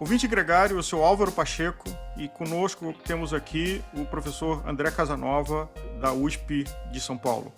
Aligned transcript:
Ouvinte 0.00 0.28
gregário, 0.28 0.76
eu 0.76 0.82
sou 0.82 1.02
Álvaro 1.02 1.32
Pacheco 1.32 1.84
e 2.16 2.28
conosco 2.28 2.94
temos 3.04 3.34
aqui 3.34 3.82
o 3.92 4.04
professor 4.04 4.62
André 4.64 4.92
Casanova, 4.92 5.68
da 6.00 6.12
USP 6.12 6.64
de 6.92 7.00
São 7.00 7.18
Paulo. 7.18 7.52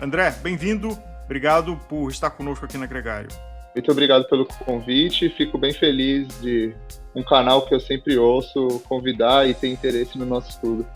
André, 0.00 0.30
bem-vindo, 0.30 0.96
obrigado 1.24 1.76
por 1.88 2.08
estar 2.08 2.30
conosco 2.30 2.64
aqui 2.64 2.78
na 2.78 2.86
Gregário. 2.86 3.28
Muito 3.74 3.90
obrigado 3.90 4.28
pelo 4.28 4.46
convite, 4.46 5.28
fico 5.30 5.58
bem 5.58 5.72
feliz 5.72 6.28
de 6.40 6.72
um 7.16 7.22
canal 7.24 7.66
que 7.66 7.74
eu 7.74 7.80
sempre 7.80 8.16
ouço 8.16 8.80
convidar 8.88 9.48
e 9.48 9.52
ter 9.52 9.66
interesse 9.66 10.16
no 10.16 10.24
nosso 10.24 10.50
estudo. 10.50 10.86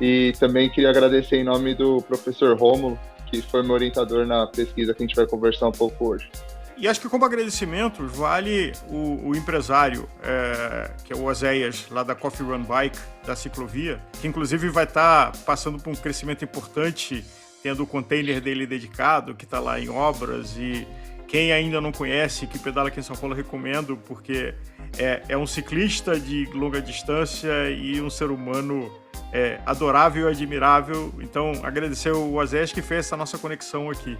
E 0.00 0.32
também 0.38 0.70
queria 0.70 0.90
agradecer 0.90 1.38
em 1.38 1.44
nome 1.44 1.74
do 1.74 2.00
professor 2.02 2.56
Rômulo, 2.56 2.96
que 3.32 3.42
foi 3.42 3.64
meu 3.64 3.72
orientador 3.72 4.24
na 4.24 4.46
pesquisa 4.46 4.94
que 4.94 5.02
a 5.02 5.06
gente 5.06 5.16
vai 5.16 5.26
conversar 5.26 5.66
um 5.66 5.72
pouco 5.72 6.10
hoje. 6.10 6.30
E 6.78 6.86
acho 6.86 7.00
que 7.00 7.08
como 7.08 7.24
agradecimento 7.24 8.06
vale 8.06 8.72
o, 8.88 9.30
o 9.30 9.36
empresário, 9.36 10.06
é, 10.22 10.90
que 11.04 11.12
é 11.12 11.16
o 11.16 11.24
Oséias, 11.24 11.86
lá 11.90 12.02
da 12.02 12.14
Coffee 12.14 12.46
Run 12.46 12.62
Bike, 12.62 12.98
da 13.26 13.34
ciclovia, 13.34 13.98
que 14.20 14.28
inclusive 14.28 14.68
vai 14.68 14.84
estar 14.84 15.32
tá 15.32 15.38
passando 15.46 15.78
por 15.78 15.90
um 15.90 15.96
crescimento 15.96 16.44
importante, 16.44 17.24
tendo 17.62 17.82
o 17.82 17.86
container 17.86 18.42
dele 18.42 18.66
dedicado, 18.66 19.34
que 19.34 19.44
está 19.44 19.58
lá 19.58 19.80
em 19.80 19.88
obras. 19.88 20.54
E 20.58 20.86
quem 21.26 21.50
ainda 21.50 21.80
não 21.80 21.92
conhece, 21.92 22.46
que 22.46 22.58
pedala 22.58 22.88
aqui 22.88 23.00
em 23.00 23.02
São 23.02 23.16
Paulo, 23.16 23.34
recomendo, 23.34 23.96
porque 23.96 24.54
é, 24.98 25.22
é 25.30 25.36
um 25.36 25.46
ciclista 25.46 26.20
de 26.20 26.44
longa 26.52 26.80
distância 26.80 27.70
e 27.70 28.02
um 28.02 28.10
ser 28.10 28.30
humano 28.30 28.92
é, 29.32 29.60
adorável 29.64 30.28
e 30.28 30.30
admirável. 30.30 31.10
Então, 31.20 31.52
agradecer 31.62 32.12
o 32.12 32.34
Oséias 32.34 32.70
que 32.70 32.82
fez 32.82 33.06
essa 33.06 33.16
nossa 33.16 33.38
conexão 33.38 33.90
aqui. 33.90 34.18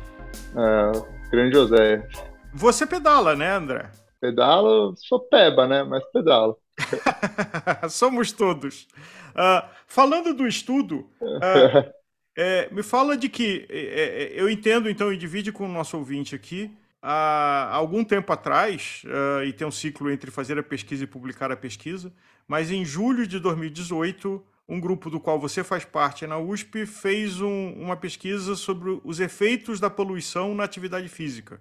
É, 0.56 0.92
grande 1.30 1.56
Oséias. 1.58 2.35
Você 2.56 2.86
pedala, 2.86 3.36
né, 3.36 3.50
André? 3.50 3.90
Pedalo, 4.18 4.94
sou 4.96 5.20
peba, 5.20 5.68
né? 5.68 5.82
Mas 5.82 6.02
pedalo. 6.10 6.56
Somos 7.90 8.32
todos. 8.32 8.88
Uh, 9.32 9.68
falando 9.86 10.32
do 10.32 10.46
estudo, 10.46 11.06
uh, 11.20 11.92
é, 12.34 12.66
me 12.72 12.82
fala 12.82 13.14
de 13.14 13.28
que 13.28 13.66
é, 13.68 13.78
é, 13.78 14.40
eu 14.40 14.48
entendo, 14.48 14.88
então, 14.88 15.12
e 15.12 15.18
divide 15.18 15.52
com 15.52 15.66
o 15.66 15.72
nosso 15.72 15.98
ouvinte 15.98 16.34
aqui. 16.34 16.74
Há 17.02 17.74
algum 17.74 18.02
tempo 18.02 18.32
atrás, 18.32 19.02
uh, 19.04 19.44
e 19.44 19.52
tem 19.52 19.66
um 19.66 19.70
ciclo 19.70 20.10
entre 20.10 20.30
fazer 20.30 20.58
a 20.58 20.62
pesquisa 20.62 21.04
e 21.04 21.06
publicar 21.06 21.52
a 21.52 21.56
pesquisa, 21.56 22.10
mas 22.48 22.70
em 22.70 22.86
julho 22.86 23.26
de 23.26 23.38
2018, 23.38 24.42
um 24.66 24.80
grupo 24.80 25.10
do 25.10 25.20
qual 25.20 25.38
você 25.38 25.62
faz 25.62 25.84
parte 25.84 26.26
na 26.26 26.38
USP 26.38 26.86
fez 26.86 27.38
um, 27.38 27.74
uma 27.74 27.98
pesquisa 27.98 28.56
sobre 28.56 28.98
os 29.04 29.20
efeitos 29.20 29.78
da 29.78 29.90
poluição 29.90 30.54
na 30.54 30.64
atividade 30.64 31.06
física 31.06 31.60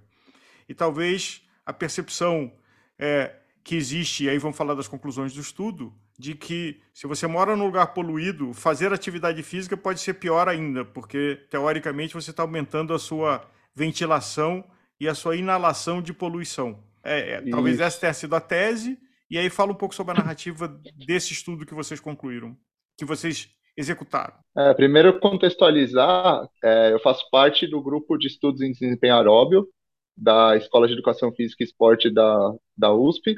e 0.67 0.73
talvez 0.73 1.41
a 1.65 1.73
percepção 1.73 2.51
é, 2.97 3.35
que 3.63 3.75
existe, 3.75 4.25
e 4.25 4.29
aí 4.29 4.37
vamos 4.37 4.57
falar 4.57 4.75
das 4.75 4.87
conclusões 4.87 5.33
do 5.33 5.41
estudo, 5.41 5.93
de 6.17 6.35
que 6.35 6.79
se 6.93 7.07
você 7.07 7.27
mora 7.27 7.55
num 7.55 7.65
lugar 7.65 7.87
poluído, 7.93 8.53
fazer 8.53 8.93
atividade 8.93 9.41
física 9.43 9.75
pode 9.75 9.99
ser 9.99 10.13
pior 10.15 10.47
ainda, 10.47 10.85
porque 10.85 11.41
teoricamente 11.49 12.13
você 12.13 12.31
está 12.31 12.43
aumentando 12.43 12.93
a 12.93 12.99
sua 12.99 13.45
ventilação 13.73 14.63
e 14.99 15.07
a 15.07 15.15
sua 15.15 15.35
inalação 15.35 16.01
de 16.01 16.13
poluição. 16.13 16.83
É, 17.03 17.33
é, 17.33 17.49
talvez 17.49 17.79
essa 17.79 17.99
tenha 17.99 18.13
sido 18.13 18.35
a 18.35 18.39
tese, 18.39 18.97
e 19.29 19.37
aí 19.37 19.49
fala 19.49 19.71
um 19.71 19.75
pouco 19.75 19.93
sobre 19.93 20.13
a 20.13 20.17
narrativa 20.17 20.67
desse 21.05 21.33
estudo 21.33 21.65
que 21.65 21.73
vocês 21.73 21.99
concluíram, 21.99 22.55
que 22.97 23.03
vocês 23.03 23.49
executaram. 23.75 24.35
É, 24.57 24.73
primeiro, 24.73 25.19
contextualizar, 25.19 26.47
é, 26.63 26.93
eu 26.93 26.99
faço 26.99 27.29
parte 27.29 27.67
do 27.67 27.81
grupo 27.81 28.17
de 28.17 28.27
estudos 28.27 28.61
em 28.61 28.71
desempenho 28.71 29.15
aeróbio, 29.15 29.67
da 30.15 30.55
Escola 30.57 30.87
de 30.87 30.93
Educação 30.93 31.31
Física 31.33 31.63
e 31.63 31.65
Esporte 31.65 32.09
da, 32.09 32.53
da 32.77 32.93
USP. 32.93 33.35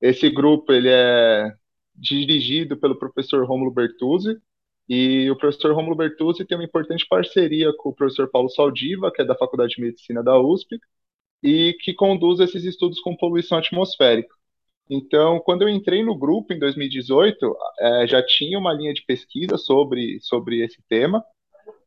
Esse 0.00 0.30
grupo 0.30 0.72
ele 0.72 0.88
é 0.88 1.52
dirigido 1.94 2.76
pelo 2.76 2.98
professor 2.98 3.44
Romulo 3.46 3.70
Bertuzzi, 3.70 4.36
e 4.88 5.30
o 5.30 5.36
professor 5.36 5.72
Romulo 5.74 5.96
Bertuzzi 5.96 6.44
tem 6.44 6.56
uma 6.56 6.64
importante 6.64 7.06
parceria 7.08 7.72
com 7.76 7.90
o 7.90 7.94
professor 7.94 8.28
Paulo 8.30 8.48
Saldiva, 8.48 9.12
que 9.12 9.22
é 9.22 9.24
da 9.24 9.36
Faculdade 9.36 9.74
de 9.76 9.82
Medicina 9.82 10.22
da 10.22 10.38
USP, 10.38 10.78
e 11.42 11.74
que 11.80 11.94
conduz 11.94 12.40
esses 12.40 12.64
estudos 12.64 13.00
com 13.00 13.16
poluição 13.16 13.58
atmosférica. 13.58 14.34
Então, 14.90 15.40
quando 15.40 15.62
eu 15.62 15.68
entrei 15.68 16.04
no 16.04 16.16
grupo 16.16 16.52
em 16.52 16.58
2018, 16.58 17.56
é, 17.80 18.06
já 18.06 18.22
tinha 18.24 18.58
uma 18.58 18.72
linha 18.72 18.92
de 18.92 19.04
pesquisa 19.04 19.56
sobre, 19.56 20.18
sobre 20.20 20.62
esse 20.62 20.82
tema, 20.88 21.24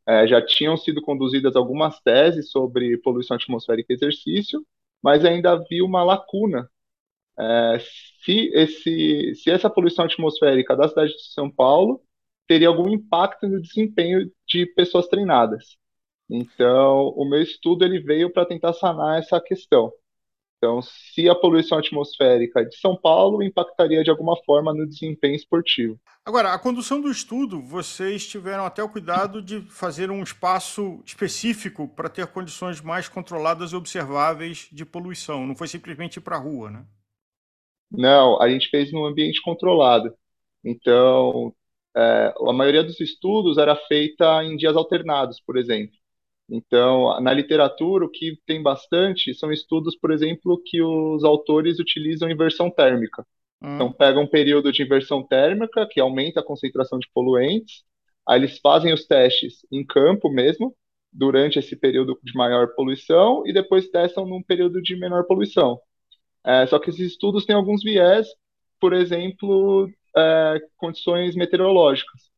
é, 0.07 0.27
já 0.27 0.41
tinham 0.45 0.77
sido 0.77 1.01
conduzidas 1.01 1.55
algumas 1.55 1.99
teses 2.01 2.51
sobre 2.51 2.97
poluição 2.97 3.35
atmosférica 3.35 3.91
e 3.93 3.95
exercício, 3.95 4.65
mas 5.01 5.25
ainda 5.25 5.51
havia 5.53 5.83
uma 5.83 6.03
lacuna. 6.03 6.69
É, 7.37 7.79
se, 8.23 8.51
esse, 8.53 9.35
se 9.35 9.51
essa 9.51 9.69
poluição 9.69 10.05
atmosférica 10.05 10.75
da 10.75 10.87
cidade 10.87 11.13
de 11.13 11.33
São 11.33 11.49
Paulo 11.51 12.01
teria 12.47 12.67
algum 12.67 12.89
impacto 12.89 13.47
no 13.47 13.61
desempenho 13.61 14.31
de 14.47 14.65
pessoas 14.67 15.07
treinadas. 15.07 15.77
Então, 16.29 17.09
o 17.09 17.25
meu 17.25 17.41
estudo 17.41 17.85
ele 17.85 17.99
veio 17.99 18.31
para 18.31 18.45
tentar 18.45 18.73
sanar 18.73 19.19
essa 19.19 19.39
questão. 19.41 19.91
Então, 20.57 20.81
se 20.81 21.29
a 21.29 21.35
poluição 21.35 21.77
atmosférica 21.77 22.65
de 22.65 22.75
São 22.77 22.95
Paulo 22.95 23.43
impactaria 23.43 24.03
de 24.03 24.09
alguma 24.09 24.35
forma 24.45 24.73
no 24.73 24.87
desempenho 24.87 25.35
esportivo. 25.35 25.99
Agora, 26.25 26.53
a 26.53 26.59
condução 26.59 26.99
do 26.99 27.11
estudo, 27.11 27.61
vocês 27.61 28.27
tiveram 28.27 28.65
até 28.65 28.81
o 28.81 28.89
cuidado 28.89 29.41
de 29.41 29.61
fazer 29.69 30.09
um 30.09 30.23
espaço 30.23 31.03
específico 31.05 31.87
para 31.87 32.09
ter 32.09 32.25
condições 32.27 32.81
mais 32.81 33.07
controladas 33.07 33.71
e 33.71 33.75
observáveis 33.75 34.67
de 34.71 34.85
poluição. 34.85 35.45
Não 35.45 35.55
foi 35.55 35.67
simplesmente 35.67 36.17
ir 36.17 36.21
para 36.21 36.37
a 36.37 36.39
rua, 36.39 36.71
né? 36.71 36.85
Não, 37.91 38.41
a 38.41 38.49
gente 38.49 38.69
fez 38.69 38.91
num 38.91 39.05
ambiente 39.05 39.41
controlado. 39.41 40.15
Então, 40.63 41.53
é, 41.95 42.33
a 42.35 42.53
maioria 42.53 42.83
dos 42.83 42.99
estudos 42.99 43.57
era 43.57 43.75
feita 43.75 44.43
em 44.43 44.57
dias 44.57 44.75
alternados, 44.75 45.39
por 45.39 45.57
exemplo. 45.57 45.95
Então, 46.49 47.19
na 47.21 47.33
literatura, 47.33 48.05
o 48.05 48.09
que 48.09 48.39
tem 48.45 48.61
bastante 48.61 49.33
são 49.33 49.51
estudos, 49.51 49.97
por 49.97 50.11
exemplo, 50.11 50.61
que 50.63 50.81
os 50.81 51.23
autores 51.23 51.79
utilizam 51.79 52.29
inversão 52.29 52.69
térmica. 52.69 53.25
Hum. 53.61 53.75
Então, 53.75 53.91
pegam 53.91 54.23
um 54.23 54.27
período 54.27 54.71
de 54.71 54.83
inversão 54.83 55.23
térmica, 55.23 55.87
que 55.89 55.99
aumenta 55.99 56.39
a 56.39 56.45
concentração 56.45 56.99
de 56.99 57.07
poluentes, 57.13 57.83
aí 58.27 58.39
eles 58.39 58.59
fazem 58.59 58.93
os 58.93 59.05
testes 59.05 59.65
em 59.71 59.85
campo 59.85 60.29
mesmo, 60.29 60.75
durante 61.11 61.57
esse 61.57 61.75
período 61.75 62.19
de 62.23 62.33
maior 62.35 62.75
poluição, 62.75 63.43
e 63.47 63.53
depois 63.53 63.87
testam 63.89 64.25
num 64.25 64.43
período 64.43 64.81
de 64.81 64.95
menor 64.95 65.25
poluição. 65.25 65.79
É, 66.43 66.67
só 66.67 66.77
que 66.77 66.89
esses 66.89 67.13
estudos 67.13 67.45
têm 67.45 67.55
alguns 67.55 67.81
viés, 67.83 68.27
por 68.79 68.93
exemplo, 68.93 69.89
é, 70.15 70.59
condições 70.77 71.35
meteorológicas. 71.35 72.34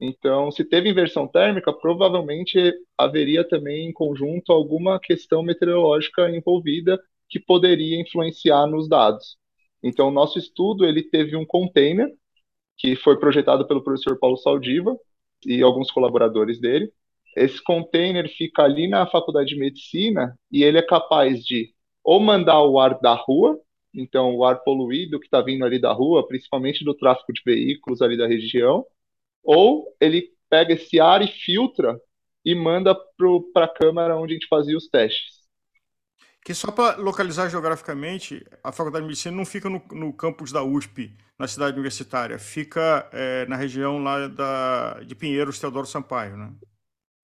Então, 0.00 0.50
se 0.50 0.64
teve 0.64 0.88
inversão 0.88 1.28
térmica, 1.28 1.72
provavelmente 1.72 2.72
haveria 2.96 3.46
também 3.46 3.88
em 3.88 3.92
conjunto 3.92 4.50
alguma 4.50 4.98
questão 4.98 5.42
meteorológica 5.42 6.30
envolvida 6.30 6.98
que 7.28 7.38
poderia 7.38 8.00
influenciar 8.00 8.66
nos 8.66 8.88
dados. 8.88 9.36
Então, 9.82 10.08
o 10.08 10.10
nosso 10.12 10.38
estudo 10.38 10.86
ele 10.86 11.02
teve 11.02 11.36
um 11.36 11.44
container 11.44 12.08
que 12.78 12.96
foi 12.96 13.18
projetado 13.18 13.66
pelo 13.66 13.84
professor 13.84 14.18
Paulo 14.18 14.38
Saldiva 14.38 14.96
e 15.46 15.62
alguns 15.62 15.90
colaboradores 15.90 16.58
dele. 16.58 16.90
Esse 17.36 17.62
container 17.62 18.28
fica 18.28 18.62
ali 18.62 18.88
na 18.88 19.06
Faculdade 19.06 19.50
de 19.50 19.58
Medicina 19.58 20.34
e 20.50 20.64
ele 20.64 20.78
é 20.78 20.82
capaz 20.82 21.44
de 21.44 21.72
ou 22.02 22.18
mandar 22.18 22.62
o 22.62 22.80
ar 22.80 22.98
da 23.00 23.14
rua, 23.14 23.58
então 23.94 24.34
o 24.34 24.44
ar 24.44 24.62
poluído 24.64 25.20
que 25.20 25.26
está 25.26 25.42
vindo 25.42 25.64
ali 25.64 25.78
da 25.78 25.92
rua, 25.92 26.26
principalmente 26.26 26.84
do 26.84 26.94
tráfego 26.94 27.32
de 27.32 27.42
veículos 27.44 28.00
ali 28.00 28.16
da 28.16 28.26
região, 28.26 28.84
ou 29.42 29.94
ele 30.00 30.28
pega 30.48 30.74
esse 30.74 31.00
ar 31.00 31.22
e 31.22 31.28
filtra 31.28 31.98
e 32.44 32.54
manda 32.54 32.94
para 33.52 33.64
a 33.64 33.68
câmara 33.68 34.16
onde 34.16 34.32
a 34.32 34.34
gente 34.34 34.48
fazia 34.48 34.76
os 34.76 34.88
testes. 34.88 35.40
Que 36.44 36.54
só 36.54 36.72
para 36.72 36.96
localizar 36.96 37.50
geograficamente, 37.50 38.44
a 38.64 38.72
Faculdade 38.72 39.04
de 39.04 39.08
Medicina 39.08 39.36
não 39.36 39.44
fica 39.44 39.68
no, 39.68 39.82
no 39.92 40.12
campus 40.12 40.50
da 40.50 40.62
USP, 40.62 41.14
na 41.38 41.46
cidade 41.46 41.74
universitária, 41.74 42.38
fica 42.38 43.08
é, 43.12 43.46
na 43.46 43.56
região 43.56 44.02
lá 44.02 44.26
da, 44.26 45.00
de 45.00 45.14
Pinheiros, 45.14 45.58
Teodoro 45.58 45.86
Sampaio, 45.86 46.36
né? 46.36 46.50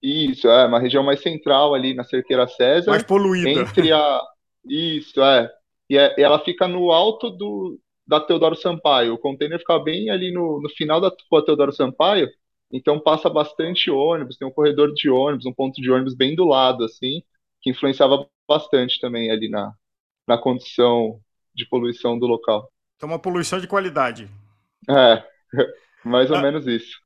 Isso, 0.03 0.47
é, 0.49 0.67
uma 0.67 0.79
região 0.79 1.03
mais 1.03 1.21
central 1.23 1.75
ali 1.75 1.95
na 1.95 2.05
Cerqueira 2.05 2.47
César. 2.47 2.91
Mais 2.91 3.03
poluída. 3.03 3.49
Entre 3.49 3.91
a... 3.91 4.21
Isso, 4.69 5.21
é. 5.23 5.51
E, 5.89 5.97
é, 5.97 6.15
ela 6.21 6.39
fica 6.45 6.69
no 6.69 6.93
alto 6.93 7.31
do, 7.31 7.81
da 8.07 8.21
Teodoro 8.21 8.55
Sampaio. 8.55 9.15
O 9.15 9.19
container 9.19 9.59
fica 9.59 9.79
bem 9.79 10.11
ali 10.11 10.33
no, 10.33 10.61
no 10.61 10.69
final 10.71 11.01
da 11.01 11.11
rua 11.31 11.45
Teodoro 11.45 11.73
Sampaio, 11.73 12.29
então 12.73 13.01
passa 13.01 13.29
bastante 13.29 13.91
ônibus, 13.91 14.37
tem 14.37 14.47
um 14.47 14.53
corredor 14.53 14.93
de 14.93 15.09
ônibus, 15.11 15.47
um 15.47 15.53
ponto 15.53 15.81
de 15.81 15.91
ônibus 15.91 16.15
bem 16.15 16.35
do 16.35 16.45
lado, 16.45 16.85
assim, 16.85 17.23
que 17.61 17.71
influenciava 17.71 18.27
bastante 18.49 19.01
também 19.01 19.31
ali 19.31 19.49
na, 19.49 19.73
na 20.27 20.39
condição 20.39 21.21
de 21.55 21.67
poluição 21.67 22.19
do 22.19 22.27
local. 22.27 22.71
Então, 22.97 23.09
uma 23.09 23.19
poluição 23.19 23.61
de 23.61 23.67
qualidade. 23.67 24.29
É, 24.89 25.25
mais 26.05 26.31
ou 26.31 26.37
ah, 26.37 26.43
menos 26.43 26.67
isso. 26.67 27.01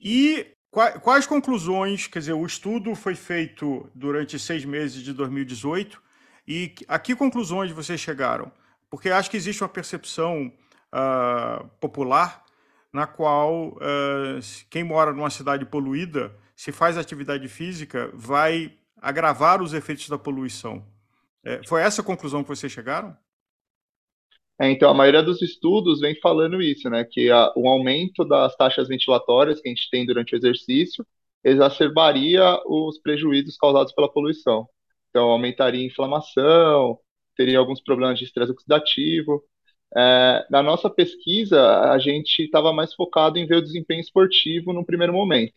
E 0.00 0.46
quais 0.70 1.26
conclusões, 1.26 2.06
quer 2.06 2.20
dizer, 2.20 2.32
o 2.32 2.46
estudo 2.46 2.94
foi 2.94 3.14
feito 3.14 3.88
durante 3.94 4.38
seis 4.38 4.64
meses 4.64 5.02
de 5.02 5.12
2018, 5.12 6.00
e 6.46 6.74
a 6.86 6.98
que 6.98 7.14
conclusões 7.14 7.70
vocês 7.70 8.00
chegaram? 8.00 8.50
Porque 8.90 9.10
acho 9.10 9.30
que 9.30 9.36
existe 9.36 9.62
uma 9.62 9.68
percepção 9.68 10.52
uh, 10.92 11.68
popular, 11.80 12.44
na 12.92 13.06
qual 13.06 13.68
uh, 13.68 14.40
quem 14.70 14.82
mora 14.82 15.12
numa 15.12 15.30
cidade 15.30 15.66
poluída, 15.66 16.34
se 16.56 16.72
faz 16.72 16.96
atividade 16.96 17.46
física, 17.48 18.10
vai 18.14 18.74
agravar 19.00 19.62
os 19.62 19.72
efeitos 19.72 20.08
da 20.08 20.18
poluição. 20.18 20.84
É, 21.44 21.60
foi 21.66 21.82
essa 21.82 22.02
a 22.02 22.04
conclusão 22.04 22.42
que 22.42 22.48
vocês 22.48 22.72
chegaram? 22.72 23.16
É, 24.60 24.68
então, 24.70 24.90
a 24.90 24.94
maioria 24.94 25.22
dos 25.22 25.40
estudos 25.40 26.00
vem 26.00 26.18
falando 26.20 26.60
isso, 26.60 26.90
né? 26.90 27.04
Que 27.04 27.30
a, 27.30 27.52
o 27.54 27.68
aumento 27.68 28.24
das 28.24 28.56
taxas 28.56 28.88
ventilatórias 28.88 29.60
que 29.60 29.68
a 29.68 29.70
gente 29.70 29.88
tem 29.88 30.04
durante 30.04 30.34
o 30.34 30.36
exercício 30.36 31.06
exacerbaria 31.44 32.60
os 32.66 32.98
prejuízos 32.98 33.56
causados 33.56 33.92
pela 33.92 34.12
poluição. 34.12 34.68
Então, 35.10 35.30
aumentaria 35.30 35.80
a 35.80 35.86
inflamação, 35.86 36.98
teria 37.38 37.58
alguns 37.58 37.80
problemas 37.80 38.18
de 38.18 38.24
estresse 38.26 38.52
oxidativo. 38.52 39.44
É, 39.96 40.46
na 40.50 40.62
nossa 40.62 40.90
pesquisa, 40.90 41.90
a 41.92 41.98
gente 41.98 42.42
estava 42.42 42.72
mais 42.72 42.92
focado 42.94 43.38
em 43.38 43.46
ver 43.46 43.56
o 43.58 43.62
desempenho 43.62 44.00
esportivo 44.00 44.72
no 44.72 44.84
primeiro 44.84 45.12
momento. 45.12 45.54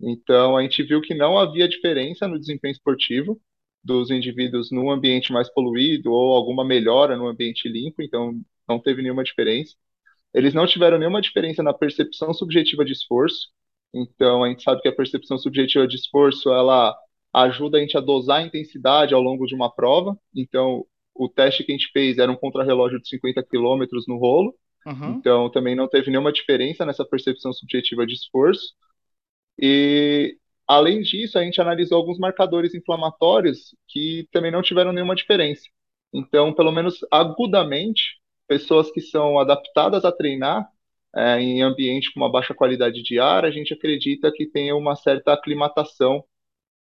Então, 0.00 0.56
a 0.56 0.62
gente 0.62 0.82
viu 0.82 1.00
que 1.00 1.14
não 1.14 1.38
havia 1.38 1.68
diferença 1.68 2.28
no 2.28 2.38
desempenho 2.38 2.72
esportivo 2.72 3.40
dos 3.84 4.10
indivíduos 4.10 4.70
num 4.70 4.90
ambiente 4.90 5.32
mais 5.32 5.48
poluído 5.52 6.12
ou 6.12 6.34
alguma 6.34 6.64
melhora 6.64 7.16
no 7.16 7.28
ambiente 7.28 7.68
limpo, 7.68 8.02
então 8.02 8.40
não 8.68 8.80
teve 8.80 9.02
nenhuma 9.02 9.24
diferença. 9.24 9.74
Eles 10.34 10.54
não 10.54 10.66
tiveram 10.66 10.98
nenhuma 10.98 11.20
diferença 11.22 11.62
na 11.62 11.74
percepção 11.74 12.34
subjetiva 12.34 12.84
de 12.84 12.92
esforço, 12.92 13.50
então 13.94 14.44
a 14.44 14.48
gente 14.48 14.62
sabe 14.62 14.82
que 14.82 14.88
a 14.88 14.94
percepção 14.96 15.38
subjetiva 15.38 15.86
de 15.86 15.96
esforço 15.96 16.50
ela 16.52 16.96
ajuda 17.34 17.78
a 17.78 17.80
gente 17.80 17.96
a 17.96 18.00
dosar 18.00 18.40
a 18.40 18.46
intensidade 18.46 19.14
ao 19.14 19.22
longo 19.22 19.46
de 19.46 19.54
uma 19.54 19.70
prova, 19.74 20.16
então 20.34 20.86
o 21.14 21.28
teste 21.28 21.64
que 21.64 21.72
a 21.72 21.76
gente 21.76 21.90
fez 21.92 22.18
era 22.18 22.30
um 22.30 22.36
contrarrelógio 22.36 23.00
de 23.00 23.08
50 23.08 23.42
km 23.42 23.86
no 24.08 24.18
rolo, 24.18 24.54
uhum. 24.86 25.14
então 25.18 25.50
também 25.50 25.74
não 25.74 25.88
teve 25.88 26.10
nenhuma 26.10 26.32
diferença 26.32 26.84
nessa 26.86 27.04
percepção 27.04 27.52
subjetiva 27.52 28.06
de 28.06 28.14
esforço. 28.14 28.74
E 29.58 30.38
Além 30.66 31.02
disso, 31.02 31.38
a 31.38 31.44
gente 31.44 31.60
analisou 31.60 31.98
alguns 31.98 32.18
marcadores 32.18 32.74
inflamatórios 32.74 33.74
que 33.88 34.26
também 34.32 34.50
não 34.50 34.62
tiveram 34.62 34.92
nenhuma 34.92 35.14
diferença. 35.14 35.68
Então, 36.12 36.52
pelo 36.54 36.72
menos 36.72 37.00
agudamente, 37.10 38.20
pessoas 38.48 38.90
que 38.90 39.00
são 39.00 39.38
adaptadas 39.38 40.04
a 40.04 40.12
treinar 40.12 40.66
é, 41.14 41.40
em 41.40 41.62
ambiente 41.62 42.12
com 42.12 42.20
uma 42.20 42.30
baixa 42.30 42.54
qualidade 42.54 43.02
de 43.02 43.18
ar, 43.18 43.44
a 43.44 43.50
gente 43.50 43.74
acredita 43.74 44.32
que 44.32 44.46
tem 44.46 44.72
uma 44.72 44.96
certa 44.96 45.32
aclimatação 45.34 46.24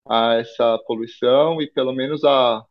a 0.09 0.35
essa 0.35 0.79
poluição 0.87 1.61
e 1.61 1.67
pelo 1.71 1.93
menos 1.93 2.25
a 2.25 2.65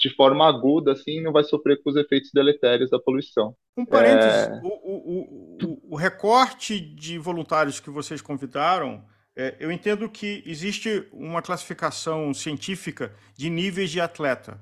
de 0.00 0.08
forma 0.14 0.48
aguda, 0.48 0.92
assim, 0.92 1.20
não 1.20 1.32
vai 1.32 1.44
sofrer 1.44 1.82
com 1.82 1.90
os 1.90 1.96
efeitos 1.96 2.30
deletérios 2.32 2.90
da 2.90 2.98
poluição. 2.98 3.54
Um 3.76 3.84
parênteses, 3.84 4.48
é... 4.48 4.60
o, 4.64 4.68
o, 4.68 5.58
o, 5.62 5.94
o 5.94 5.96
recorte 5.96 6.80
de 6.80 7.18
voluntários 7.18 7.78
que 7.78 7.90
vocês 7.90 8.22
convidaram 8.22 9.04
é, 9.36 9.56
eu 9.60 9.70
entendo 9.70 10.08
que 10.08 10.42
existe 10.44 11.06
uma 11.12 11.40
classificação 11.40 12.34
científica 12.34 13.14
de 13.36 13.48
níveis 13.48 13.90
de 13.90 14.00
atleta. 14.00 14.60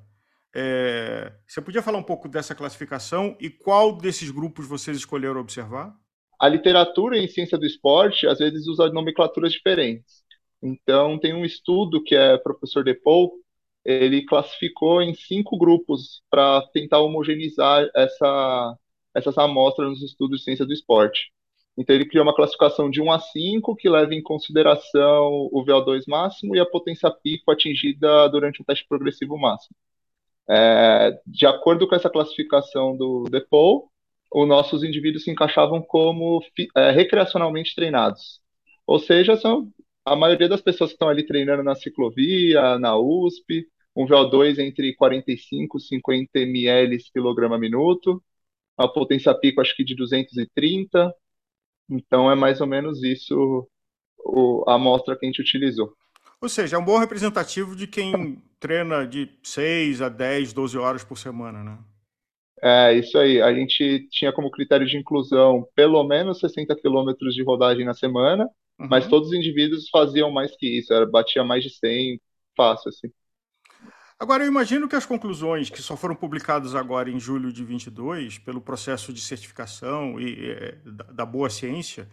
É, 0.54 1.32
você 1.46 1.60
podia 1.60 1.82
falar 1.82 1.98
um 1.98 2.02
pouco 2.02 2.28
dessa 2.28 2.54
classificação 2.54 3.36
e 3.40 3.48
qual 3.48 3.96
desses 3.96 4.30
grupos 4.30 4.66
vocês 4.66 4.96
escolheram 4.96 5.40
observar? 5.40 5.94
A 6.40 6.48
literatura 6.48 7.18
em 7.18 7.28
ciência 7.28 7.58
do 7.58 7.66
esporte 7.66 8.26
às 8.26 8.38
vezes 8.38 8.66
usa 8.66 8.90
nomenclaturas 8.90 9.52
diferentes. 9.52 10.22
Então, 10.62 11.18
tem 11.18 11.34
um 11.34 11.44
estudo 11.44 12.02
que 12.02 12.14
é 12.14 12.36
professor 12.38 12.84
Depou, 12.84 13.32
ele 13.84 14.24
classificou 14.24 15.02
em 15.02 15.14
cinco 15.14 15.56
grupos 15.58 16.22
para 16.30 16.62
tentar 16.72 17.00
homogeneizar 17.00 17.88
essa, 17.94 18.76
essas 19.14 19.38
amostras 19.38 19.88
nos 19.90 20.02
estudos 20.02 20.38
de 20.40 20.44
ciência 20.44 20.66
do 20.66 20.72
esporte. 20.72 21.32
Então 21.76 21.94
ele 21.94 22.06
criou 22.06 22.24
uma 22.24 22.34
classificação 22.34 22.90
de 22.90 23.00
1 23.00 23.12
a 23.12 23.20
5 23.20 23.76
que 23.76 23.88
leva 23.88 24.12
em 24.12 24.22
consideração 24.22 25.48
o 25.52 25.64
VO2 25.64 26.02
máximo 26.08 26.56
e 26.56 26.60
a 26.60 26.66
potência 26.66 27.08
pico 27.10 27.52
atingida 27.52 28.28
durante 28.28 28.60
o 28.60 28.64
teste 28.64 28.84
progressivo 28.88 29.38
máximo. 29.38 29.76
É, 30.50 31.20
de 31.26 31.46
acordo 31.46 31.86
com 31.86 31.94
essa 31.94 32.10
classificação 32.10 32.96
do 32.96 33.24
DePaul, 33.30 33.90
os 34.34 34.48
nossos 34.48 34.82
indivíduos 34.82 35.24
se 35.24 35.30
encaixavam 35.30 35.80
como 35.80 36.42
é, 36.76 36.90
recreacionalmente 36.90 37.74
treinados. 37.74 38.40
Ou 38.86 38.98
seja, 38.98 39.36
são 39.36 39.70
a 40.12 40.16
maioria 40.16 40.48
das 40.48 40.60
pessoas 40.60 40.90
que 40.90 40.94
estão 40.94 41.08
ali 41.08 41.26
treinando 41.26 41.62
na 41.62 41.74
ciclovia, 41.74 42.78
na 42.78 42.96
USP, 42.96 43.66
um 43.94 44.06
VO2 44.06 44.58
entre 44.58 44.94
45 44.94 45.76
e 45.76 45.80
50 45.80 46.38
ml 46.40 46.98
quilograma 47.12 47.58
minuto, 47.58 48.22
a 48.76 48.86
potência 48.86 49.34
pico 49.34 49.60
acho 49.60 49.74
que 49.76 49.84
de 49.84 49.94
230, 49.94 51.12
então 51.90 52.30
é 52.30 52.34
mais 52.34 52.60
ou 52.60 52.66
menos 52.66 53.02
isso 53.02 53.68
a 54.66 54.74
amostra 54.74 55.16
que 55.16 55.26
a 55.26 55.28
gente 55.28 55.40
utilizou. 55.40 55.92
Ou 56.40 56.48
seja, 56.48 56.76
é 56.76 56.78
um 56.78 56.84
bom 56.84 56.98
representativo 56.98 57.74
de 57.74 57.86
quem 57.86 58.40
treina 58.60 59.06
de 59.06 59.28
6 59.42 60.00
a 60.02 60.08
10, 60.08 60.52
12 60.52 60.78
horas 60.78 61.04
por 61.04 61.18
semana, 61.18 61.64
né? 61.64 61.78
É, 62.62 62.92
isso 62.94 63.18
aí. 63.18 63.40
A 63.40 63.52
gente 63.52 64.08
tinha 64.10 64.32
como 64.32 64.50
critério 64.50 64.86
de 64.86 64.96
inclusão 64.96 65.66
pelo 65.74 66.02
menos 66.04 66.38
60 66.40 66.74
quilômetros 66.76 67.34
de 67.34 67.42
rodagem 67.42 67.84
na 67.84 67.94
semana, 67.94 68.48
uhum. 68.78 68.88
mas 68.88 69.06
todos 69.06 69.28
os 69.28 69.34
indivíduos 69.34 69.88
faziam 69.90 70.30
mais 70.30 70.56
que 70.56 70.78
isso, 70.78 70.92
era, 70.92 71.06
batia 71.06 71.44
mais 71.44 71.62
de 71.62 71.70
100 71.70 72.20
fácil, 72.56 72.88
assim. 72.88 73.08
Agora, 74.18 74.42
eu 74.42 74.48
imagino 74.48 74.88
que 74.88 74.96
as 74.96 75.06
conclusões 75.06 75.70
que 75.70 75.80
só 75.80 75.96
foram 75.96 76.14
publicadas 76.14 76.74
agora 76.74 77.08
em 77.08 77.20
julho 77.20 77.52
de 77.52 77.64
22, 77.64 78.38
pelo 78.38 78.60
processo 78.60 79.12
de 79.12 79.20
certificação 79.20 80.18
e, 80.18 80.50
é, 80.50 80.78
da, 80.84 81.04
da, 81.04 81.26
boa 81.26 81.48
ciência, 81.48 82.08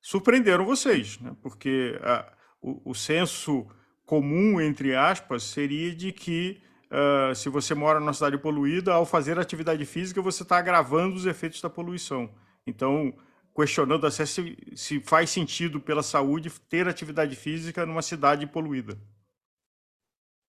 surpreenderam 0.00 0.64
vocês, 0.64 1.18
né? 1.18 1.34
porque 1.42 1.98
a, 2.00 2.32
o, 2.62 2.90
o 2.90 2.94
senso 2.94 3.66
comum, 4.06 4.60
entre 4.60 4.94
aspas, 4.94 5.42
seria 5.42 5.92
de 5.92 6.12
que 6.12 6.60
uh, 6.92 7.34
se 7.34 7.48
você 7.48 7.74
mora 7.74 8.00
numa 8.00 8.14
cidade 8.14 8.38
poluída, 8.38 8.92
ao 8.92 9.04
fazer 9.04 9.38
atividade 9.38 9.84
física, 9.84 10.22
você 10.22 10.44
está 10.44 10.58
agravando 10.58 11.16
os 11.16 11.26
efeitos 11.26 11.60
da 11.60 11.68
poluição. 11.68 12.30
Então, 12.66 13.12
questionando 13.58 14.08
se, 14.08 14.56
se 14.76 15.00
faz 15.00 15.30
sentido 15.30 15.80
pela 15.80 16.00
saúde 16.00 16.48
ter 16.68 16.86
atividade 16.86 17.34
física 17.34 17.84
numa 17.84 18.02
cidade 18.02 18.46
poluída. 18.46 18.96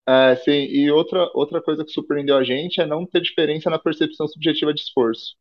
É, 0.05 0.35
sim, 0.37 0.51
e 0.51 0.91
outra, 0.91 1.31
outra 1.33 1.63
coisa 1.63 1.85
que 1.85 1.93
surpreendeu 1.93 2.37
a 2.37 2.43
gente 2.43 2.81
é 2.81 2.87
não 2.87 3.07
ter 3.07 3.21
diferença 3.21 3.71
na 3.71 3.79
percepção 3.79 4.27
subjetiva 4.27 4.75
de 4.75 4.81
esforço. 4.81 5.37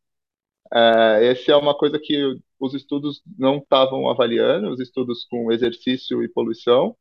É, 0.72 1.30
essa 1.32 1.52
é 1.52 1.56
uma 1.56 1.76
coisa 1.76 1.98
que 2.00 2.38
os 2.60 2.76
estudos 2.76 3.24
não 3.40 3.58
estavam 3.58 4.08
avaliando, 4.08 4.70
os 4.70 4.80
estudos 4.80 5.26
com 5.26 5.52
exercício 5.52 6.22
e 6.22 6.30
poluição, 6.30 6.96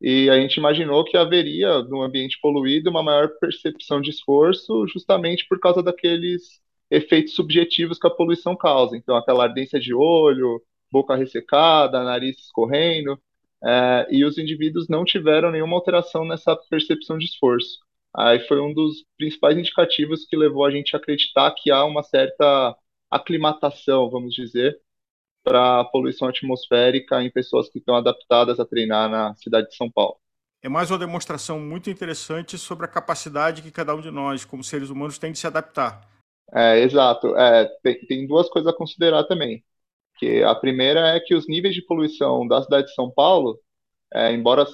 e 0.00 0.30
a 0.30 0.40
gente 0.40 0.58
imaginou 0.58 1.04
que 1.04 1.16
haveria, 1.16 1.82
no 1.82 2.02
ambiente 2.02 2.38
poluído, 2.40 2.90
uma 2.90 3.02
maior 3.02 3.30
percepção 3.40 4.00
de 4.00 4.10
esforço, 4.10 4.86
justamente 4.86 5.46
por 5.48 5.58
causa 5.58 5.82
daqueles 5.82 6.60
efeitos 6.92 7.34
subjetivos 7.34 7.98
que 7.98 8.06
a 8.06 8.10
poluição 8.10 8.54
causa. 8.54 8.96
Então, 8.96 9.16
aquela 9.16 9.44
ardência 9.44 9.80
de 9.80 9.94
olho, 9.94 10.62
boca 10.90 11.16
ressecada, 11.16 12.04
nariz 12.04 12.38
escorrendo. 12.38 13.18
É, 13.64 14.06
e 14.10 14.24
os 14.24 14.36
indivíduos 14.36 14.88
não 14.88 15.04
tiveram 15.04 15.50
nenhuma 15.50 15.76
alteração 15.76 16.24
nessa 16.26 16.54
percepção 16.68 17.16
de 17.16 17.24
esforço. 17.24 17.78
Aí 18.14 18.40
foi 18.40 18.60
um 18.60 18.74
dos 18.74 19.04
principais 19.16 19.56
indicativos 19.56 20.26
que 20.26 20.36
levou 20.36 20.66
a 20.66 20.70
gente 20.70 20.94
a 20.94 20.98
acreditar 20.98 21.50
que 21.52 21.70
há 21.70 21.82
uma 21.84 22.02
certa 22.02 22.76
aclimatação, 23.10 24.10
vamos 24.10 24.34
dizer, 24.34 24.78
para 25.42 25.80
a 25.80 25.84
poluição 25.84 26.28
atmosférica 26.28 27.22
em 27.22 27.30
pessoas 27.30 27.70
que 27.70 27.78
estão 27.78 27.96
adaptadas 27.96 28.60
a 28.60 28.66
treinar 28.66 29.08
na 29.08 29.34
cidade 29.36 29.68
de 29.68 29.76
São 29.76 29.90
Paulo. 29.90 30.16
É 30.62 30.68
mais 30.68 30.90
uma 30.90 30.98
demonstração 30.98 31.58
muito 31.58 31.88
interessante 31.88 32.58
sobre 32.58 32.84
a 32.84 32.88
capacidade 32.88 33.62
que 33.62 33.70
cada 33.70 33.94
um 33.94 34.00
de 34.00 34.10
nós, 34.10 34.44
como 34.44 34.62
seres 34.62 34.90
humanos, 34.90 35.18
tem 35.18 35.32
de 35.32 35.38
se 35.38 35.46
adaptar. 35.46 36.12
É, 36.54 36.80
exato. 36.80 37.34
É, 37.36 37.66
tem, 37.82 38.06
tem 38.06 38.26
duas 38.26 38.48
coisas 38.48 38.72
a 38.72 38.76
considerar 38.76 39.24
também 39.24 39.64
que 40.18 40.42
a 40.44 40.54
primeira 40.54 41.08
é 41.16 41.20
que 41.20 41.34
os 41.34 41.48
níveis 41.48 41.74
de 41.74 41.82
poluição 41.86 42.46
da 42.48 42.62
cidade 42.62 42.88
de 42.88 42.94
São 42.94 43.10
Paulo, 43.10 43.60
é, 44.14 44.32
embora 44.32 44.66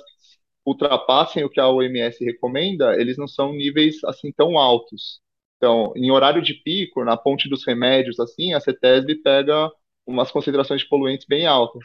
ultrapassem 0.67 1.45
o 1.45 1.51
que 1.51 1.61
a 1.61 1.69
OMS 1.69 2.25
recomenda, 2.25 2.97
eles 3.01 3.19
não 3.19 3.29
são 3.29 3.53
níveis 3.53 4.05
assim 4.05 4.33
tão 4.33 4.59
altos. 4.59 5.21
Então, 5.59 5.93
em 5.97 6.11
horário 6.13 6.43
de 6.43 6.55
pico, 6.55 7.05
na 7.05 7.17
ponte 7.17 7.49
dos 7.49 7.67
remédios, 7.67 8.21
assim, 8.21 8.55
a 8.55 8.61
CETESB 8.61 9.17
pega 9.23 9.71
umas 10.07 10.31
concentrações 10.33 10.83
de 10.83 10.89
poluentes 10.89 11.27
bem 11.29 11.47
altas. 11.47 11.85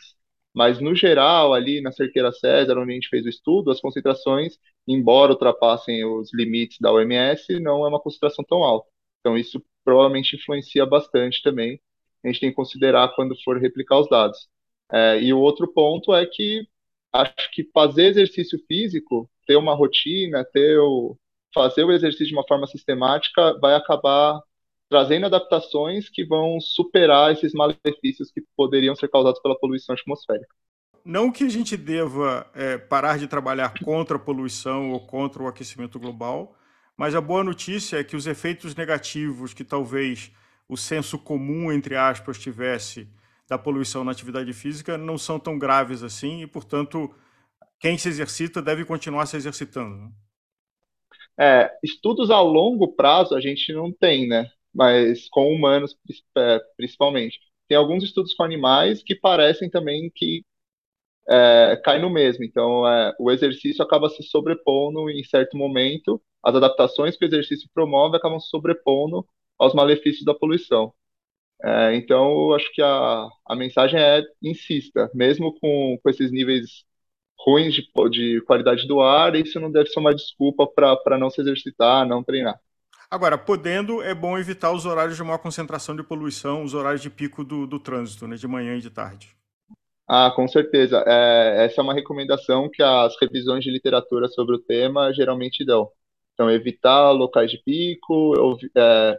Mas, 0.53 0.79
no 0.79 0.95
geral, 0.95 1.53
ali 1.53 1.81
na 1.81 1.91
Cerqueira 1.91 2.31
César, 2.31 2.77
onde 2.77 2.91
a 2.91 2.95
gente 2.95 3.09
fez 3.09 3.25
o 3.25 3.29
estudo, 3.29 3.71
as 3.71 3.81
concentrações, 3.81 4.57
embora 4.87 5.31
ultrapassem 5.31 6.05
os 6.05 6.31
limites 6.33 6.77
da 6.79 6.91
OMS, 6.91 7.59
não 7.59 7.85
é 7.85 7.89
uma 7.89 7.99
concentração 7.99 8.45
tão 8.45 8.63
alta. 8.63 8.87
Então, 9.19 9.37
isso 9.37 9.63
provavelmente 9.83 10.35
influencia 10.35 10.85
bastante 10.85 11.41
também 11.43 11.79
a 12.23 12.27
gente 12.27 12.39
tem 12.39 12.49
que 12.49 12.55
considerar 12.55 13.13
quando 13.15 13.35
for 13.43 13.59
replicar 13.59 13.99
os 13.99 14.09
dados. 14.09 14.47
É, 14.91 15.21
e 15.21 15.33
o 15.33 15.39
outro 15.39 15.67
ponto 15.67 16.13
é 16.13 16.25
que 16.25 16.67
acho 17.11 17.51
que 17.51 17.69
fazer 17.73 18.05
exercício 18.05 18.59
físico, 18.67 19.29
ter 19.45 19.55
uma 19.55 19.75
rotina, 19.75 20.45
ter 20.45 20.79
o, 20.79 21.17
fazer 21.53 21.83
o 21.83 21.91
exercício 21.91 22.27
de 22.27 22.33
uma 22.33 22.47
forma 22.47 22.65
sistemática, 22.67 23.57
vai 23.59 23.75
acabar 23.75 24.41
trazendo 24.89 25.25
adaptações 25.25 26.09
que 26.09 26.25
vão 26.25 26.59
superar 26.59 27.31
esses 27.33 27.53
malefícios 27.53 28.31
que 28.31 28.41
poderiam 28.55 28.95
ser 28.95 29.09
causados 29.09 29.41
pela 29.41 29.57
poluição 29.57 29.93
atmosférica. 29.93 30.53
Não 31.03 31.31
que 31.31 31.43
a 31.43 31.49
gente 31.49 31.75
deva 31.75 32.49
é, 32.55 32.77
parar 32.77 33.17
de 33.17 33.27
trabalhar 33.27 33.73
contra 33.83 34.15
a 34.15 34.19
poluição 34.19 34.91
ou 34.91 34.99
contra 35.01 35.43
o 35.43 35.47
aquecimento 35.47 35.99
global, 35.99 36.55
mas 36.97 37.15
a 37.15 37.21
boa 37.21 37.43
notícia 37.43 37.97
é 37.97 38.03
que 38.03 38.15
os 38.15 38.27
efeitos 38.27 38.75
negativos 38.75 39.53
que 39.53 39.63
talvez 39.63 40.31
o 40.67 40.77
senso 40.77 41.17
comum, 41.19 41.71
entre 41.71 41.95
aspas, 41.95 42.39
tivesse 42.39 43.07
da 43.47 43.57
poluição 43.57 44.03
na 44.03 44.11
atividade 44.11 44.51
física 44.53 44.97
não 44.97 45.17
são 45.17 45.39
tão 45.39 45.59
graves 45.59 46.01
assim 46.03 46.41
e, 46.41 46.47
portanto, 46.47 47.13
quem 47.79 47.97
se 47.97 48.07
exercita 48.07 48.61
deve 48.61 48.85
continuar 48.85 49.25
se 49.25 49.35
exercitando. 49.35 49.95
Né? 49.97 50.11
É, 51.37 51.71
estudos 51.83 52.29
a 52.29 52.39
longo 52.39 52.95
prazo 52.95 53.35
a 53.35 53.41
gente 53.41 53.73
não 53.73 53.91
tem, 53.91 54.27
né? 54.27 54.49
Mas 54.73 55.27
com 55.29 55.51
humanos 55.51 55.95
é, 56.37 56.59
principalmente. 56.77 57.39
Tem 57.67 57.77
alguns 57.77 58.03
estudos 58.03 58.33
com 58.33 58.43
animais 58.43 59.03
que 59.03 59.15
parecem 59.15 59.69
também 59.69 60.11
que 60.13 60.45
é, 61.27 61.79
cai 61.83 61.99
no 61.99 62.09
mesmo. 62.09 62.43
Então, 62.43 62.87
é, 62.87 63.13
o 63.19 63.31
exercício 63.31 63.83
acaba 63.83 64.09
se 64.09 64.23
sobrepondo 64.23 65.09
em 65.09 65.23
certo 65.23 65.57
momento, 65.57 66.21
as 66.43 66.55
adaptações 66.55 67.17
que 67.17 67.25
o 67.25 67.27
exercício 67.27 67.69
promove 67.73 68.17
acabam 68.17 68.39
se 68.39 68.49
sobrepondo 68.49 69.25
aos 69.57 69.73
malefícios 69.73 70.25
da 70.25 70.33
poluição. 70.33 70.93
É, 71.63 71.95
então, 71.95 72.29
eu 72.31 72.53
acho 72.55 72.71
que 72.73 72.81
a, 72.81 73.27
a 73.47 73.55
mensagem 73.55 73.99
é 73.99 74.21
insista, 74.41 75.09
mesmo 75.13 75.57
com, 75.59 75.97
com 76.03 76.09
esses 76.09 76.31
níveis 76.31 76.83
ruins 77.39 77.73
de, 77.73 77.83
de 78.09 78.41
qualidade 78.41 78.87
do 78.87 79.01
ar, 79.01 79.35
isso 79.35 79.59
não 79.59 79.71
deve 79.71 79.89
ser 79.89 79.99
uma 79.99 80.13
desculpa 80.13 80.67
para 80.67 81.17
não 81.17 81.29
se 81.29 81.41
exercitar, 81.41 82.05
não 82.07 82.23
treinar. 82.23 82.59
Agora, 83.09 83.37
podendo, 83.37 84.01
é 84.01 84.13
bom 84.13 84.37
evitar 84.37 84.71
os 84.71 84.85
horários 84.85 85.15
de 85.15 85.23
maior 85.23 85.37
concentração 85.37 85.95
de 85.95 86.03
poluição, 86.03 86.63
os 86.63 86.73
horários 86.73 87.01
de 87.01 87.09
pico 87.09 87.43
do, 87.43 87.67
do 87.67 87.79
trânsito, 87.79 88.27
né, 88.27 88.35
de 88.35 88.47
manhã 88.47 88.75
e 88.75 88.81
de 88.81 88.89
tarde. 88.89 89.29
Ah, 90.07 90.31
com 90.35 90.47
certeza. 90.47 91.03
É, 91.07 91.65
essa 91.65 91.79
é 91.79 91.83
uma 91.83 91.93
recomendação 91.93 92.69
que 92.71 92.81
as 92.81 93.15
revisões 93.21 93.63
de 93.63 93.71
literatura 93.71 94.27
sobre 94.29 94.55
o 94.55 94.59
tema 94.59 95.13
geralmente 95.13 95.63
dão. 95.63 95.89
Então, 96.33 96.49
evitar 96.49 97.11
locais 97.11 97.51
de 97.51 97.57
pico, 97.59 98.33
é, 98.75 99.17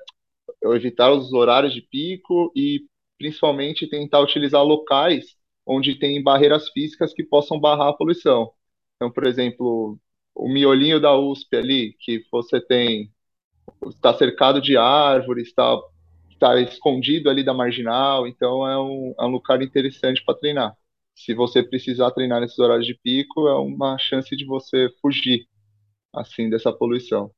evitar 0.64 1.12
os 1.12 1.32
horários 1.32 1.72
de 1.72 1.80
pico 1.82 2.52
e, 2.56 2.86
principalmente, 3.18 3.88
tentar 3.88 4.20
utilizar 4.20 4.62
locais 4.64 5.36
onde 5.66 5.98
tem 5.98 6.22
barreiras 6.22 6.68
físicas 6.70 7.14
que 7.14 7.24
possam 7.24 7.58
barrar 7.58 7.88
a 7.88 7.92
poluição. 7.92 8.50
Então, 8.96 9.10
por 9.10 9.26
exemplo, 9.26 9.98
o 10.34 10.48
miolinho 10.48 11.00
da 11.00 11.16
USP 11.16 11.56
ali, 11.56 11.96
que 12.00 12.24
você 12.30 12.60
tem, 12.60 13.10
está 13.88 14.14
cercado 14.14 14.60
de 14.60 14.76
árvores, 14.76 15.48
está, 15.48 15.78
está 16.30 16.60
escondido 16.60 17.30
ali 17.30 17.44
da 17.44 17.54
marginal, 17.54 18.26
então 18.26 18.68
é 18.68 18.78
um, 18.78 19.14
é 19.18 19.24
um 19.24 19.30
lugar 19.30 19.62
interessante 19.62 20.22
para 20.24 20.34
treinar. 20.38 20.76
Se 21.14 21.32
você 21.34 21.62
precisar 21.62 22.10
treinar 22.10 22.40
nesses 22.40 22.58
horários 22.58 22.86
de 22.86 22.94
pico, 22.94 23.48
é 23.48 23.54
uma 23.56 23.96
chance 23.98 24.34
de 24.36 24.44
você 24.44 24.88
fugir 25.00 25.46
assim 26.16 26.48
dessa 26.50 26.72
poluição. 26.72 27.30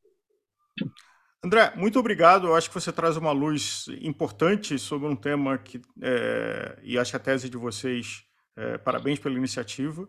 André, 1.44 1.72
muito 1.76 1.98
obrigado. 1.98 2.48
Eu 2.48 2.54
acho 2.54 2.68
que 2.68 2.74
você 2.74 2.92
traz 2.92 3.16
uma 3.16 3.32
luz 3.32 3.86
importante 4.00 4.78
sobre 4.78 5.08
um 5.08 5.14
tema 5.14 5.58
que, 5.58 5.80
é, 6.02 6.78
e 6.82 6.98
acho 6.98 7.12
que 7.12 7.16
a 7.16 7.20
tese 7.20 7.48
de 7.48 7.56
vocês, 7.56 8.24
é, 8.56 8.78
parabéns 8.78 9.18
pela 9.18 9.36
iniciativa, 9.36 10.08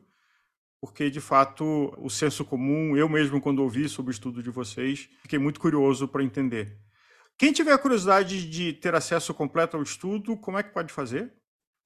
porque 0.82 1.10
de 1.10 1.22
fato 1.22 1.94
o 1.98 2.10
senso 2.10 2.46
comum, 2.46 2.96
eu 2.96 3.08
mesmo 3.10 3.42
quando 3.42 3.62
ouvi 3.62 3.88
sobre 3.88 4.12
o 4.12 4.14
estudo 4.14 4.42
de 4.42 4.50
vocês, 4.50 5.10
fiquei 5.22 5.38
muito 5.38 5.60
curioso 5.60 6.08
para 6.08 6.24
entender. 6.24 6.78
Quem 7.38 7.52
tiver 7.52 7.78
curiosidade 7.78 8.50
de 8.50 8.74
ter 8.74 8.96
acesso 8.96 9.32
completo 9.34 9.78
ao 9.78 9.84
estudo, 9.84 10.36
como 10.38 10.58
é 10.58 10.64
que 10.64 10.74
pode 10.74 10.92
fazer? 10.92 11.32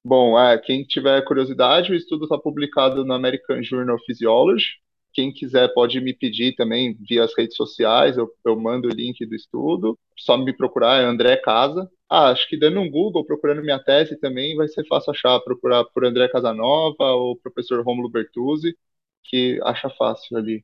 Bom, 0.03 0.39
é, 0.39 0.57
quem 0.57 0.83
tiver 0.83 1.21
curiosidade, 1.25 1.91
o 1.91 1.95
estudo 1.95 2.23
está 2.23 2.37
publicado 2.37 3.03
no 3.05 3.13
American 3.13 3.61
Journal 3.61 3.95
of 3.95 4.05
Physiology, 4.05 4.65
quem 5.13 5.31
quiser 5.31 5.73
pode 5.73 5.99
me 5.99 6.13
pedir 6.13 6.55
também 6.55 6.97
via 7.07 7.23
as 7.23 7.35
redes 7.37 7.55
sociais, 7.55 8.17
eu, 8.17 8.29
eu 8.45 8.59
mando 8.59 8.87
o 8.87 8.93
link 8.93 9.25
do 9.25 9.35
estudo. 9.35 9.97
Só 10.17 10.37
me 10.37 10.55
procurar, 10.55 11.01
é 11.01 11.05
André 11.05 11.37
Casa. 11.37 11.89
Ah, 12.09 12.29
acho 12.29 12.47
que 12.47 12.57
dando 12.57 12.79
um 12.79 12.89
Google, 12.89 13.25
procurando 13.25 13.61
minha 13.61 13.79
tese 13.79 14.19
também, 14.19 14.55
vai 14.55 14.67
ser 14.67 14.85
fácil 14.87 15.11
achar. 15.11 15.39
Procurar 15.39 15.83
por 15.85 16.05
André 16.05 16.27
Casanova 16.27 17.03
ou 17.03 17.35
professor 17.37 17.83
Romulo 17.83 18.09
Bertuzzi, 18.09 18.75
que 19.23 19.59
acha 19.63 19.89
fácil 19.89 20.37
ali. 20.37 20.63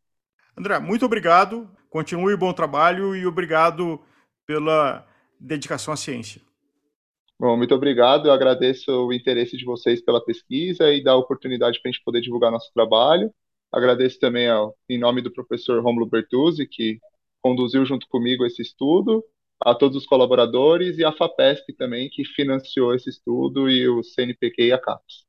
André, 0.57 0.79
muito 0.79 1.05
obrigado. 1.05 1.69
Continue 1.89 2.35
bom 2.35 2.51
trabalho 2.53 3.15
e 3.15 3.25
obrigado 3.25 3.99
pela 4.45 5.05
dedicação 5.39 5.93
à 5.93 5.97
ciência. 5.97 6.41
Bom, 7.39 7.55
muito 7.55 7.75
obrigado. 7.75 8.27
Eu 8.27 8.31
agradeço 8.33 8.91
o 8.91 9.13
interesse 9.13 9.55
de 9.55 9.63
vocês 9.63 10.01
pela 10.01 10.23
pesquisa 10.23 10.91
e 10.91 11.03
da 11.03 11.15
oportunidade 11.15 11.79
para 11.79 11.89
a 11.89 11.91
gente 11.91 12.03
poder 12.03 12.21
divulgar 12.21 12.51
nosso 12.51 12.71
trabalho. 12.73 13.31
Agradeço 13.71 14.19
também 14.19 14.47
ao, 14.47 14.75
em 14.89 14.97
nome 14.97 15.21
do 15.21 15.31
professor 15.31 15.81
Romulo 15.83 16.05
Bertuzzi, 16.05 16.67
que 16.67 16.99
conduziu 17.41 17.85
junto 17.85 18.07
comigo 18.07 18.45
esse 18.45 18.61
estudo, 18.61 19.23
a 19.59 19.75
todos 19.75 19.97
os 19.97 20.05
colaboradores 20.05 20.97
e 20.97 21.05
a 21.05 21.11
FAPESP 21.11 21.73
também, 21.73 22.09
que 22.09 22.23
financiou 22.23 22.93
esse 22.93 23.09
estudo, 23.09 23.69
e 23.69 23.87
o 23.87 24.03
CNPq 24.03 24.63
e 24.63 24.71
a 24.71 24.79
CAPES. 24.79 25.26